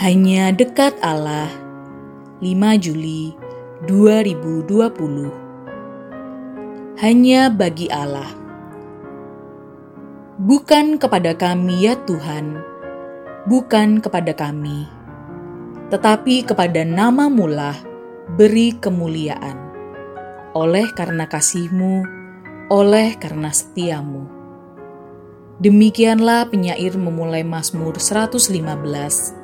Hanya 0.00 0.48
dekat 0.48 0.96
Allah. 1.04 1.52
5 2.40 2.56
Juli 2.80 3.36
2020 3.84 4.72
Hanya 7.04 7.52
bagi 7.52 7.84
Allah. 7.92 8.32
Bukan 10.40 10.96
kepada 10.96 11.36
kami 11.36 11.84
ya 11.84 12.00
Tuhan. 12.08 12.64
Bukan 13.44 14.00
kepada 14.00 14.32
kami. 14.32 14.88
Tetapi 15.92 16.48
kepada 16.48 16.80
nama 16.80 17.28
mulah 17.28 17.76
beri 18.40 18.72
kemuliaan. 18.80 19.60
Oleh 20.56 20.88
karena 20.96 21.28
kasihmu 21.28 22.08
Oleh 22.72 23.20
karena 23.20 23.52
setiamu. 23.52 24.24
Demikianlah 25.60 26.48
penyair 26.48 26.96
memulai 26.96 27.44
Mazmur 27.44 28.00
115 28.00 29.39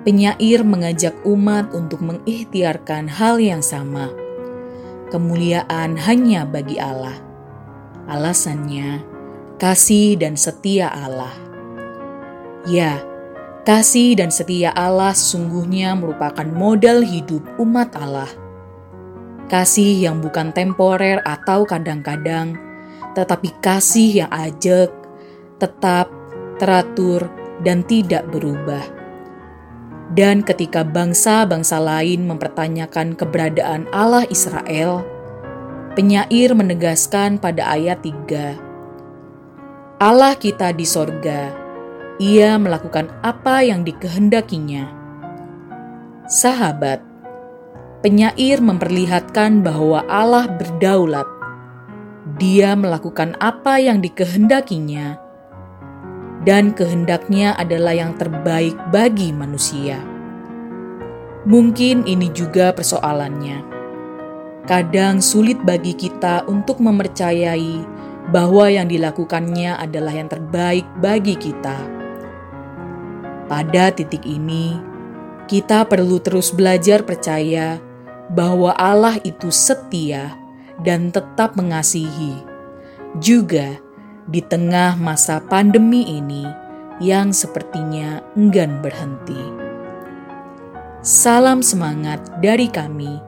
penyair 0.00 0.64
mengajak 0.64 1.12
umat 1.28 1.76
untuk 1.76 2.00
mengikhtiarkan 2.00 3.08
hal 3.08 3.36
yang 3.36 3.60
sama. 3.60 4.08
Kemuliaan 5.12 5.98
hanya 5.98 6.46
bagi 6.46 6.80
Allah. 6.80 7.18
Alasannya, 8.08 9.04
kasih 9.60 10.16
dan 10.16 10.38
setia 10.38 10.88
Allah. 10.88 11.34
Ya, 12.64 13.02
kasih 13.66 14.16
dan 14.16 14.32
setia 14.32 14.72
Allah 14.72 15.12
sesungguhnya 15.12 15.98
merupakan 15.98 16.46
modal 16.48 17.04
hidup 17.04 17.44
umat 17.60 17.92
Allah. 17.98 18.30
Kasih 19.50 19.98
yang 19.98 20.22
bukan 20.22 20.54
temporer 20.54 21.18
atau 21.26 21.66
kadang-kadang, 21.66 22.54
tetapi 23.18 23.50
kasih 23.58 24.24
yang 24.24 24.30
ajak, 24.30 24.94
tetap, 25.58 26.06
teratur, 26.62 27.26
dan 27.66 27.82
tidak 27.82 28.30
berubah 28.30 28.99
dan 30.10 30.42
ketika 30.42 30.82
bangsa-bangsa 30.82 31.78
lain 31.78 32.26
mempertanyakan 32.26 33.14
keberadaan 33.14 33.86
Allah 33.94 34.26
Israel, 34.26 35.06
penyair 35.94 36.50
menegaskan 36.50 37.38
pada 37.38 37.70
ayat 37.70 38.02
3, 38.02 38.58
Allah 40.02 40.34
kita 40.34 40.74
di 40.74 40.82
sorga, 40.82 41.54
ia 42.18 42.58
melakukan 42.58 43.06
apa 43.22 43.62
yang 43.62 43.86
dikehendakinya. 43.86 44.90
Sahabat, 46.26 46.98
penyair 48.02 48.58
memperlihatkan 48.58 49.62
bahwa 49.62 50.02
Allah 50.10 50.50
berdaulat. 50.50 51.26
Dia 52.40 52.74
melakukan 52.74 53.38
apa 53.38 53.78
yang 53.78 54.02
dikehendakinya 54.02 55.29
dan 56.44 56.72
kehendaknya 56.72 57.52
adalah 57.56 57.92
yang 57.92 58.16
terbaik 58.16 58.76
bagi 58.88 59.32
manusia. 59.32 60.00
Mungkin 61.44 62.04
ini 62.04 62.28
juga 62.32 62.72
persoalannya. 62.72 63.64
Kadang 64.68 65.24
sulit 65.24 65.56
bagi 65.64 65.96
kita 65.96 66.44
untuk 66.46 66.78
mempercayai 66.84 67.80
bahwa 68.28 68.68
yang 68.70 68.86
dilakukannya 68.86 69.74
adalah 69.76 70.12
yang 70.14 70.28
terbaik 70.28 70.86
bagi 71.00 71.34
kita. 71.34 71.76
Pada 73.50 73.90
titik 73.90 74.22
ini, 74.28 74.78
kita 75.50 75.82
perlu 75.88 76.22
terus 76.22 76.54
belajar 76.54 77.02
percaya 77.02 77.82
bahwa 78.30 78.70
Allah 78.78 79.18
itu 79.26 79.50
setia 79.50 80.38
dan 80.86 81.10
tetap 81.10 81.58
mengasihi, 81.58 82.38
juga 83.18 83.82
di 84.30 84.38
tengah 84.38 84.94
masa 84.94 85.42
pandemi 85.42 86.06
ini 86.06 86.46
yang 87.02 87.34
sepertinya 87.34 88.22
enggan 88.38 88.78
berhenti. 88.78 89.42
Salam 91.02 91.66
semangat 91.66 92.22
dari 92.38 92.70
kami, 92.70 93.18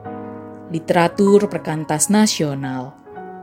literatur 0.71 1.51
perkantas 1.51 2.07
nasional, 2.07 2.95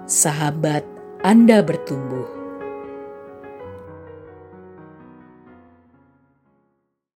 sahabat 0.09 0.89
Anda 1.21 1.61
bertumbuh. 1.61 2.40